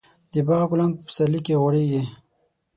د 0.31 0.33
باغ 0.47 0.63
ګلان 0.71 0.91
په 0.97 1.01
پسرلي 1.07 1.39
کې 1.45 1.59
غوړېږي. 1.61 2.03